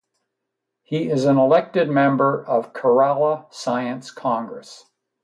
[0.81, 4.89] He is an elected member of Kerala Science Congress.